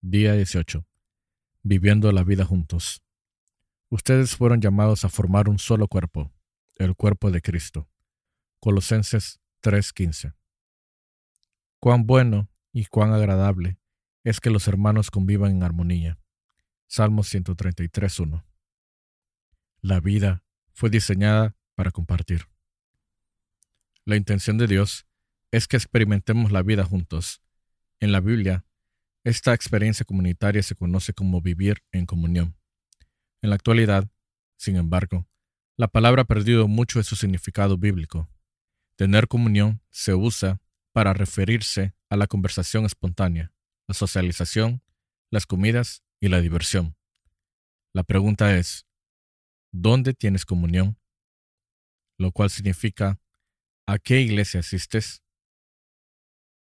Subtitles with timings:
[0.00, 0.86] Día 18.
[1.64, 3.02] Viviendo la vida juntos.
[3.88, 6.32] Ustedes fueron llamados a formar un solo cuerpo,
[6.76, 7.90] el cuerpo de Cristo.
[8.60, 10.34] Colosenses 3:15.
[11.80, 13.80] Cuán bueno y cuán agradable
[14.22, 16.20] es que los hermanos convivan en armonía.
[16.86, 18.44] Salmos 133:1.
[19.80, 20.44] La vida
[20.74, 22.46] fue diseñada para compartir.
[24.04, 25.08] La intención de Dios
[25.50, 27.42] es que experimentemos la vida juntos.
[27.98, 28.64] En la Biblia,
[29.24, 32.56] esta experiencia comunitaria se conoce como vivir en comunión.
[33.42, 34.08] En la actualidad,
[34.56, 35.26] sin embargo,
[35.76, 38.28] la palabra ha perdido mucho de su significado bíblico.
[38.96, 40.60] Tener comunión se usa
[40.92, 43.52] para referirse a la conversación espontánea,
[43.86, 44.82] la socialización,
[45.30, 46.96] las comidas y la diversión.
[47.94, 48.86] La pregunta es,
[49.72, 50.98] ¿dónde tienes comunión?
[52.18, 53.20] Lo cual significa,
[53.86, 55.22] ¿a qué iglesia asistes?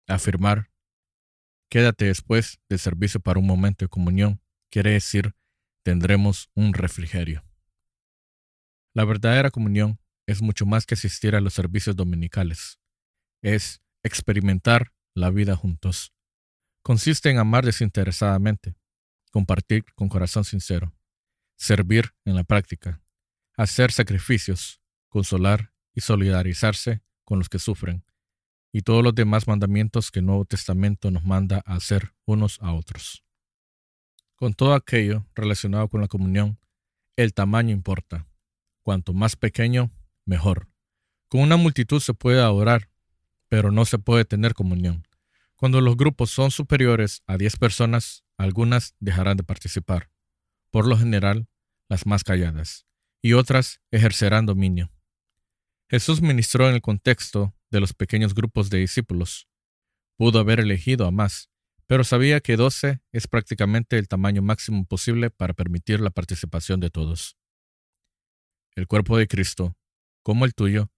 [0.08, 0.70] Afirmar,
[1.70, 5.34] quédate después del servicio para un momento de comunión, quiere decir,
[5.84, 7.44] tendremos un refrigerio.
[8.94, 12.80] La verdadera comunión es mucho más que asistir a los servicios dominicales.
[13.42, 16.14] Es experimentar la vida juntos.
[16.82, 18.76] Consiste en amar desinteresadamente,
[19.32, 20.94] compartir con corazón sincero,
[21.58, 23.02] servir en la práctica,
[23.56, 28.06] hacer sacrificios, consolar y solidarizarse con los que sufren,
[28.72, 32.74] y todos los demás mandamientos que el Nuevo Testamento nos manda a hacer unos a
[32.74, 33.24] otros.
[34.36, 36.60] Con todo aquello relacionado con la comunión,
[37.16, 38.28] el tamaño importa.
[38.84, 39.92] Cuanto más pequeño,
[40.26, 40.68] mejor.
[41.28, 42.90] Con una multitud se puede adorar,
[43.48, 45.08] pero no se puede tener comunión.
[45.56, 50.12] Cuando los grupos son superiores a 10 personas, algunas dejarán de participar,
[50.70, 51.48] por lo general
[51.90, 52.86] las más calladas,
[53.24, 54.92] y otras ejercerán dominio.
[55.90, 59.48] Jesús ministró en el contexto de los pequeños grupos de discípulos.
[60.18, 61.50] Pudo haber elegido a más,
[61.86, 66.90] pero sabía que 12 es prácticamente el tamaño máximo posible para permitir la participación de
[66.90, 67.38] todos.
[68.76, 69.76] El cuerpo de Cristo,
[70.24, 70.92] como el tuyo,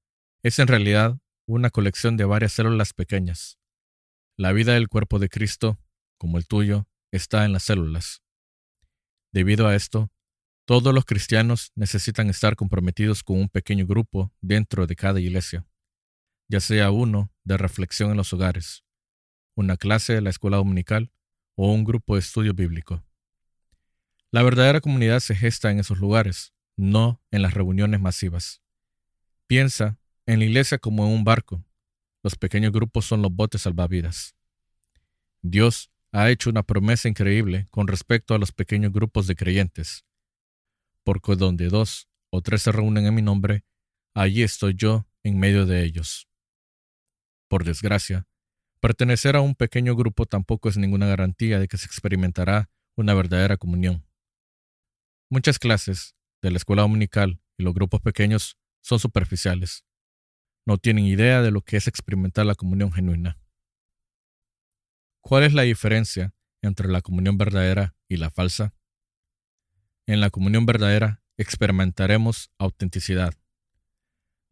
[0.43, 3.59] es en realidad una colección de varias células pequeñas.
[4.37, 5.79] La vida del cuerpo de Cristo,
[6.17, 8.21] como el tuyo, está en las células.
[9.31, 10.11] Debido a esto,
[10.65, 15.68] todos los cristianos necesitan estar comprometidos con un pequeño grupo dentro de cada iglesia
[16.49, 18.83] ya sea uno de reflexión en los hogares,
[19.55, 21.11] una clase de la escuela dominical
[21.55, 23.05] o un grupo de estudio bíblico.
[24.31, 28.61] La verdadera comunidad se gesta en esos lugares, no en las reuniones masivas.
[29.47, 31.63] Piensa en la iglesia como en un barco.
[32.23, 34.35] Los pequeños grupos son los botes salvavidas.
[35.41, 40.05] Dios ha hecho una promesa increíble con respecto a los pequeños grupos de creyentes.
[41.03, 43.65] Porque donde dos o tres se reúnen en mi nombre,
[44.13, 46.28] allí estoy yo en medio de ellos.
[47.49, 48.27] Por desgracia,
[48.79, 53.57] pertenecer a un pequeño grupo tampoco es ninguna garantía de que se experimentará una verdadera
[53.57, 54.05] comunión.
[55.31, 59.83] Muchas clases de la escuela dominical y los grupos pequeños son superficiales.
[60.67, 63.39] No tienen idea de lo que es experimentar la comunión genuina.
[65.21, 68.75] ¿Cuál es la diferencia entre la comunión verdadera y la falsa?
[70.05, 73.33] En la comunión verdadera experimentaremos autenticidad.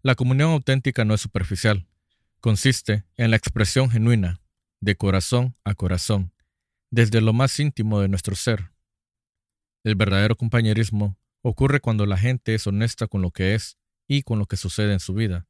[0.02, 1.88] La comunión auténtica no es superficial,
[2.40, 4.42] consiste en la expresión genuina,
[4.80, 6.34] de corazón a corazón,
[6.92, 8.72] desde lo más íntimo de nuestro ser.
[9.84, 13.78] El verdadero compañerismo ocurre cuando la gente es honesta con lo que es
[14.08, 15.48] y con lo que sucede en su vida,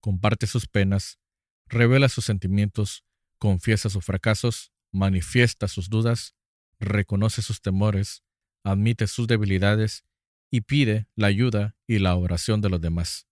[0.00, 1.18] comparte sus penas,
[1.66, 3.04] revela sus sentimientos,
[3.38, 6.34] confiesa sus fracasos, manifiesta sus dudas,
[6.78, 8.22] reconoce sus temores,
[8.64, 10.04] admite sus debilidades
[10.50, 13.26] y pide la ayuda y la oración de los demás.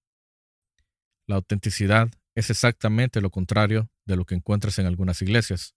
[1.26, 5.74] La autenticidad es exactamente lo contrario de lo que encuentras en algunas iglesias.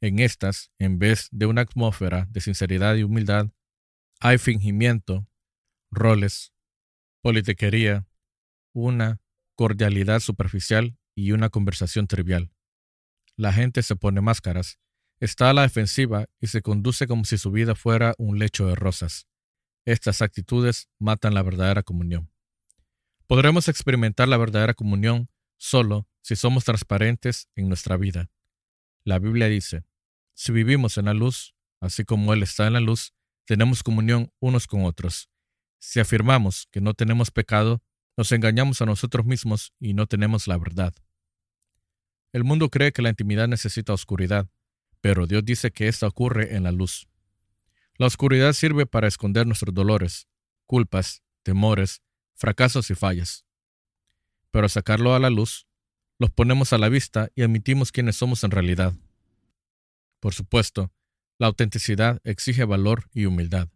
[0.00, 3.50] En estas, en vez de una atmósfera de sinceridad y humildad,
[4.20, 5.26] hay fingimiento,
[5.90, 6.52] roles,
[7.22, 8.06] politiquería,
[8.72, 9.20] una
[9.56, 12.52] cordialidad superficial y una conversación trivial.
[13.36, 14.78] La gente se pone máscaras,
[15.18, 18.74] está a la defensiva y se conduce como si su vida fuera un lecho de
[18.74, 19.26] rosas.
[19.84, 22.30] Estas actitudes matan la verdadera comunión.
[23.26, 25.28] Podremos experimentar la verdadera comunión
[25.60, 28.30] solo si somos transparentes en nuestra vida.
[29.04, 29.84] La Biblia dice,
[30.34, 33.12] si vivimos en la luz, así como Él está en la luz,
[33.44, 35.28] tenemos comunión unos con otros.
[35.78, 37.82] Si afirmamos que no tenemos pecado,
[38.16, 40.94] nos engañamos a nosotros mismos y no tenemos la verdad.
[42.32, 44.48] El mundo cree que la intimidad necesita oscuridad,
[45.02, 47.06] pero Dios dice que esta ocurre en la luz.
[47.98, 50.26] La oscuridad sirve para esconder nuestros dolores,
[50.66, 52.02] culpas, temores,
[52.34, 53.44] fracasos y fallas
[54.50, 55.66] pero al sacarlo a la luz,
[56.18, 58.94] los ponemos a la vista y admitimos quiénes somos en realidad.
[60.20, 60.92] Por supuesto,
[61.40, 63.70] La autenticidad exige valor y humildad.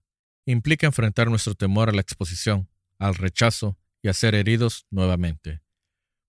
[0.44, 2.68] Implica enfrentar nuestro temor a la exposición,
[2.98, 5.62] al rechazo y a ser heridos nuevamente.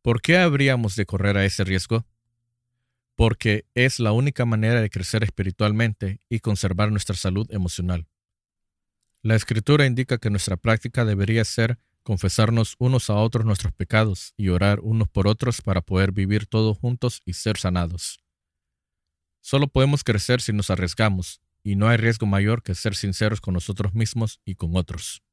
[0.02, 2.06] ¿Por qué habríamos de correr a ese riesgo?
[3.16, 8.08] Porque es la única manera de crecer espiritualmente y conservar nuestra salud emocional.
[9.22, 14.50] La escritura indica que nuestra práctica debería ser confesarnos unos a otros nuestros pecados y
[14.50, 18.24] orar unos por otros para poder vivir todos juntos y ser sanados.
[19.42, 23.56] Solo podemos crecer si nos arriesgamos, y no hay riesgo mayor que ser sinceros con
[23.56, 25.24] nosotros mismos y con otros.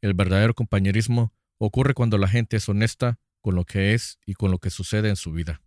[0.00, 4.52] El verdadero compañerismo ocurre cuando la gente es honesta con lo que es y con
[4.52, 5.60] lo que sucede en su vida.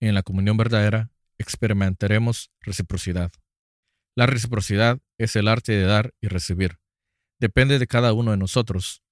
[0.00, 3.30] En la comunión verdadera experimentaremos reciprocidad.
[4.16, 6.78] La reciprocidad es el arte de dar y recibir.
[7.38, 9.02] Depende de cada uno de nosotros.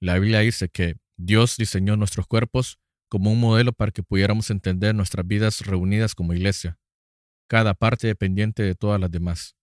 [0.00, 4.94] La Biblia dice que Dios diseñó nuestros cuerpos como un modelo para que pudiéramos entender
[4.94, 6.78] nuestras vidas reunidas como iglesia,
[7.46, 9.56] cada parte dependiente de todas las demás.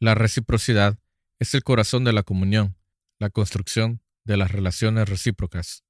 [0.00, 0.98] La reciprocidad
[1.38, 2.76] es el corazón de la comunión,
[3.18, 5.84] la construcción de las relaciones recíprocas,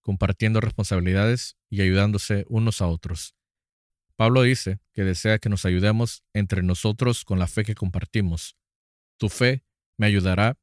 [0.00, 3.34] compartiendo responsabilidades y ayudándose unos a otros.
[4.16, 8.56] Pablo dice que desea que nos ayudemos entre nosotros con la fe que compartimos.
[9.16, 9.64] Tu fe
[10.02, 10.58] me ayudará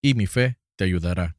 [0.00, 1.36] y mi fe te ayudará.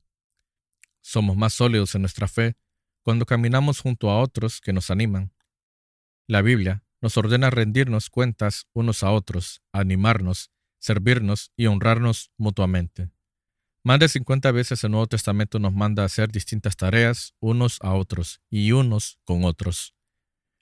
[0.99, 2.57] Somos más sólidos en nuestra fe
[3.01, 5.31] cuando caminamos junto a otros que nos animan.
[6.27, 13.09] La Biblia nos ordena rendirnos cuentas unos a otros, animarnos, servirnos y honrarnos mutuamente.
[13.85, 17.93] Más de 50 veces el Nuevo Testamento nos manda a hacer distintas tareas unos a
[17.93, 19.95] otros y unos con otros.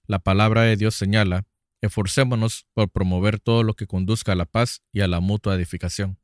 [0.06, 1.48] La palabra de Dios señala,
[1.82, 6.20] esforcémonos por promover todo lo que conduzca a la paz y a la mutua edificación.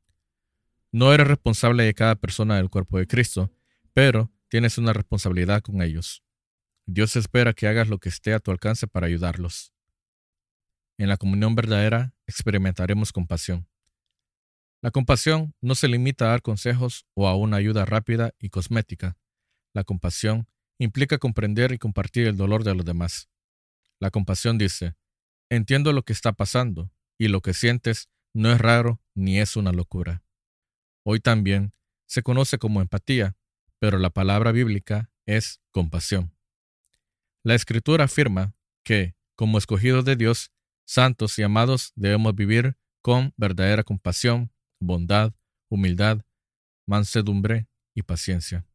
[0.92, 3.52] No eres responsable de cada persona del cuerpo de Cristo,
[3.92, 6.24] pero Tienes una responsabilidad con ellos.
[6.84, 9.72] Dios espera que hagas lo que esté a tu alcance para ayudarlos.
[10.98, 13.68] En la comunión verdadera experimentaremos compasión.
[14.82, 19.16] La compasión no se limita a dar consejos o a una ayuda rápida y cosmética.
[19.72, 20.48] La compasión
[20.78, 23.28] implica comprender y compartir el dolor de los demás.
[24.00, 24.96] La compasión dice,
[25.48, 29.70] entiendo lo que está pasando y lo que sientes no es raro ni es una
[29.70, 30.24] locura.
[31.04, 31.72] Hoy también
[32.06, 33.36] se conoce como empatía
[33.80, 36.36] pero la palabra bíblica es compasión.
[37.42, 38.54] La escritura afirma
[38.84, 40.52] que, como escogidos de Dios,
[40.84, 45.32] santos y amados, debemos vivir con verdadera compasión, bondad,
[45.70, 46.20] humildad,
[46.86, 48.66] mansedumbre y paciencia.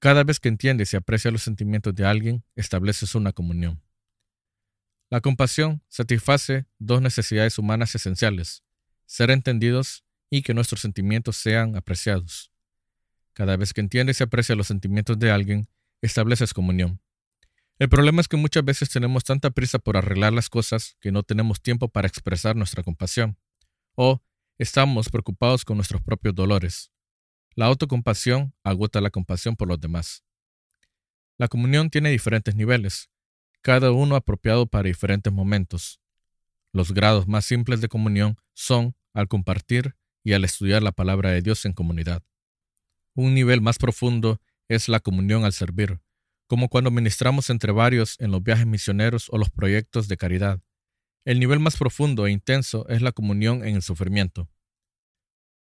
[0.00, 3.80] Cada vez que entiendes y aprecias los sentimientos de alguien, estableces una comunión.
[5.10, 8.64] La compasión satisface dos necesidades humanas esenciales,
[9.06, 12.50] ser entendidos y que nuestros sentimientos sean apreciados.
[13.32, 15.68] Cada vez que entiendes y aprecias los sentimientos de alguien,
[16.02, 17.00] estableces comunión.
[17.78, 21.24] El problema es que muchas veces tenemos tanta prisa por arreglar las cosas que no
[21.24, 23.36] tenemos tiempo para expresar nuestra compasión.
[23.96, 24.22] O
[24.58, 26.92] estamos preocupados con nuestros propios dolores.
[27.56, 30.24] La autocompasión agota la compasión por los demás.
[31.36, 33.10] La comunión tiene diferentes niveles,
[33.60, 36.00] cada uno apropiado para diferentes momentos.
[36.72, 41.42] Los grados más simples de comunión son al compartir y al estudiar la palabra de
[41.42, 42.22] Dios en comunidad.
[43.14, 46.00] Un nivel más profundo es la comunión al servir,
[46.48, 50.60] como cuando ministramos entre varios en los viajes misioneros o los proyectos de caridad.
[51.24, 54.48] El nivel más profundo e intenso es la comunión en el sufrimiento,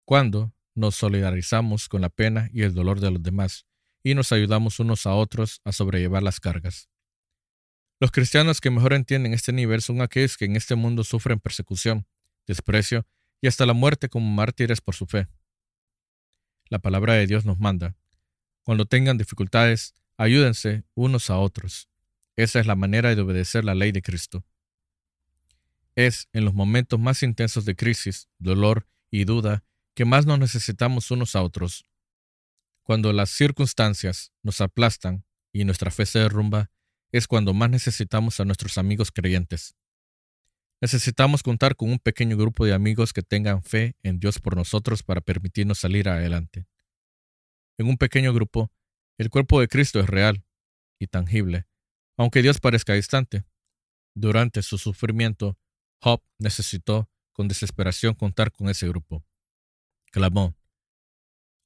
[0.06, 3.66] cuando nos solidarizamos con la pena y el dolor de los demás
[4.02, 6.88] y nos ayudamos unos a otros a sobrellevar las cargas.
[8.00, 12.06] Los cristianos que mejor entienden este nivel son aquellos que en este mundo sufren persecución,
[12.46, 13.06] desprecio
[13.42, 15.28] y hasta la muerte como mártires por su fe
[16.72, 17.96] la palabra de Dios nos manda.
[18.62, 21.90] Cuando tengan dificultades, ayúdense unos a otros.
[22.34, 24.42] Esa es la manera de obedecer la ley de Cristo.
[25.94, 31.10] Es en los momentos más intensos de crisis, dolor y duda que más nos necesitamos
[31.10, 31.84] unos a otros.
[32.82, 36.70] Cuando las circunstancias nos aplastan y nuestra fe se derrumba,
[37.10, 39.76] es cuando más necesitamos a nuestros amigos creyentes.
[40.82, 45.04] Necesitamos contar con un pequeño grupo de amigos que tengan fe en Dios por nosotros
[45.04, 46.66] para permitirnos salir adelante.
[47.78, 48.72] En un pequeño grupo,
[49.16, 50.44] el cuerpo de Cristo es real
[50.98, 51.68] y tangible,
[52.16, 53.44] aunque Dios parezca distante.
[54.16, 55.56] Durante su sufrimiento,
[56.00, 59.24] Job necesitó con desesperación contar con ese grupo.
[60.10, 60.56] Clamó,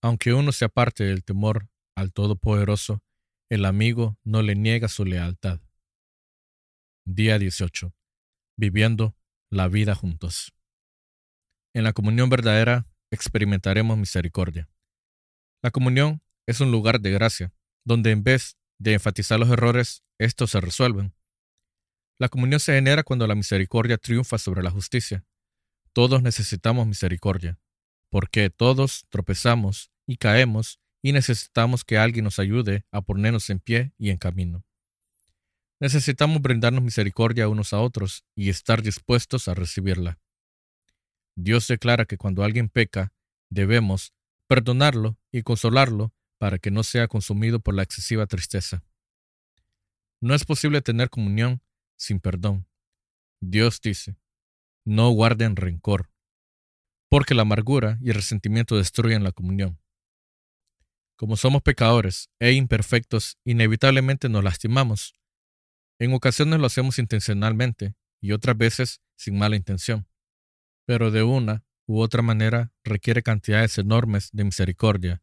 [0.03, 3.03] aunque uno se aparte del temor al Todopoderoso,
[3.49, 5.59] el amigo no le niega su lealtad.
[7.07, 7.96] Día 18
[8.57, 9.17] viviendo
[9.51, 10.53] la vida juntos.
[11.75, 14.69] En la comunión verdadera experimentaremos misericordia.
[15.63, 17.53] La comunión es un lugar de gracia,
[17.85, 21.15] donde en vez de enfatizar los errores, estos se resuelven.
[22.19, 25.25] La comunión se genera cuando la misericordia triunfa sobre la justicia.
[25.93, 27.59] Todos necesitamos misericordia,
[28.11, 33.93] porque todos tropezamos y caemos y necesitamos que alguien nos ayude a ponernos en pie
[33.99, 34.66] y en camino.
[35.79, 40.19] Necesitamos brindarnos misericordia unos a otros y estar dispuestos a recibirla.
[41.37, 43.13] Dios declara que cuando alguien peca,
[43.51, 44.15] debemos
[44.49, 48.85] perdonarlo y consolarlo para que no sea consumido por la excesiva tristeza.
[50.21, 51.63] No es posible tener comunión
[51.97, 52.67] sin perdón.
[53.41, 54.17] Dios dice,
[54.85, 56.11] no guarden rencor,
[57.09, 59.79] porque la amargura y el resentimiento destruyen la comunión.
[61.17, 65.15] Como somos pecadores e imperfectos, inevitablemente nos lastimamos.
[65.99, 70.07] En ocasiones lo hacemos intencionalmente y otras veces sin mala intención.
[70.85, 75.23] Pero de una u otra manera requiere cantidades enormes de misericordia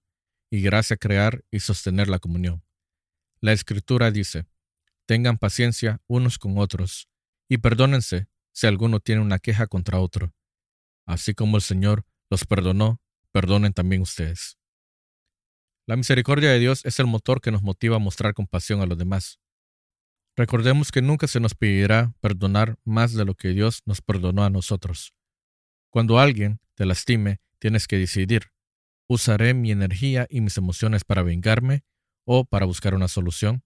[0.50, 2.64] y gracia crear y sostener la comunión.
[3.40, 4.46] La Escritura dice,
[5.06, 7.10] tengan paciencia unos con otros
[7.50, 10.34] y perdónense si alguno tiene una queja contra otro.
[11.06, 13.02] Así como el Señor los perdonó,
[13.32, 14.58] perdonen también ustedes.
[15.86, 18.98] La misericordia de Dios es el motor que nos motiva a mostrar compasión a los
[18.98, 19.40] demás.
[20.36, 24.50] Recordemos que nunca se nos pedirá perdonar más de lo que Dios nos perdonó a
[24.50, 25.14] nosotros.
[25.92, 28.52] Cuando alguien te lastime, tienes que decidir,
[29.08, 31.84] ¿usaré mi energía y mis emociones para vengarme
[32.26, 33.64] o para buscar una solución?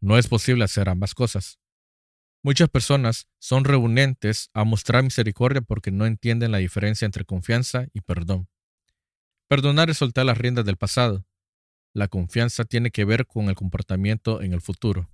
[0.00, 1.58] No es posible hacer ambas cosas.
[2.42, 8.02] Muchas personas son reunentes a mostrar misericordia porque no entienden la diferencia entre confianza y
[8.02, 8.48] perdón.
[9.48, 11.26] Perdonar es soltar las riendas del pasado.
[11.92, 15.10] La confianza tiene que ver con el comportamiento en el futuro.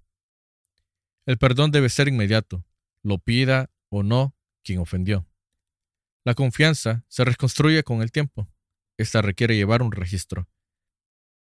[1.27, 2.65] El perdón debe ser inmediato,
[3.03, 5.27] lo pida o no quien ofendió.
[6.25, 8.49] La confianza se reconstruye con el tiempo.
[8.97, 10.49] Esta requiere llevar un registro.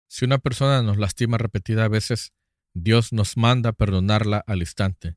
[0.08, 2.34] Si una persona nos lastima repetidas veces,
[2.74, 5.16] Dios nos manda perdonarla al instante,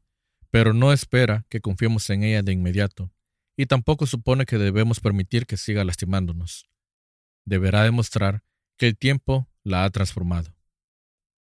[0.50, 3.11] pero no espera que confiemos en ella de inmediato,
[3.56, 6.73] y tampoco supone que debemos permitir que siga lastimándonos
[7.44, 8.42] deberá demostrar
[8.76, 10.54] que el tiempo la ha transformado.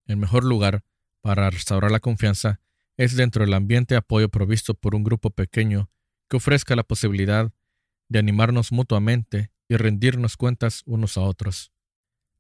[0.07, 0.85] El mejor lugar
[1.21, 2.61] para restaurar la confianza
[2.99, 5.89] es dentro del ambiente de apoyo provisto por un grupo pequeño
[6.29, 7.51] que ofrezca la posibilidad
[8.09, 11.73] de animarnos mutuamente y rendirnos cuentas unos a otros.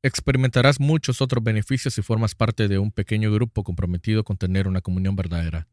[0.02, 4.80] Experimentarás muchos otros beneficios si formas parte de un pequeño grupo comprometido con tener una
[4.80, 5.68] comunión verdadera.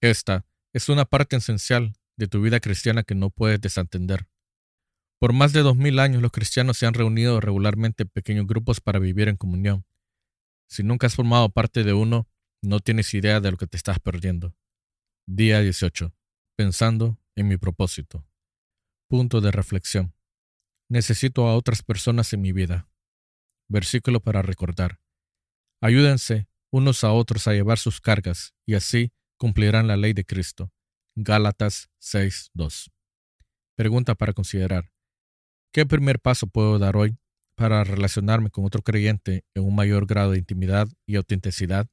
[0.00, 4.28] Esta es una parte esencial de tu vida cristiana que no puedes desentender.
[5.18, 8.80] Por más de dos mil años los cristianos se han reunido regularmente en pequeños grupos
[8.80, 9.84] para vivir en comunión.
[10.68, 12.28] Si nunca has formado parte de uno,
[12.62, 14.54] no tienes idea de lo que te estás perdiendo.
[15.26, 16.14] Día 18.
[16.56, 18.26] Pensando en mi propósito.
[19.08, 20.14] Punto de reflexión.
[20.88, 22.88] Necesito a otras personas en mi vida.
[23.68, 25.00] Versículo para recordar.
[25.80, 30.72] Ayúdense unos a otros a llevar sus cargas y así cumplirán la ley de Cristo.
[31.16, 32.90] Gálatas 6.2.
[33.76, 34.92] Pregunta para considerar.
[35.72, 37.18] ¿Qué primer paso puedo dar hoy
[37.56, 41.88] para relacionarme con otro creyente en un mayor grado de intimidad y autenticidad?